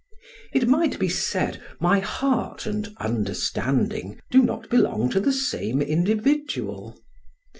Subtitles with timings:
[0.51, 6.97] It might be said my heart and understanding do not belong to the same individual.